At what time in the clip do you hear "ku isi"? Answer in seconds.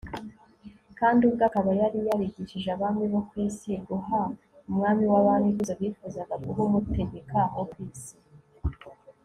3.27-3.71, 7.71-8.15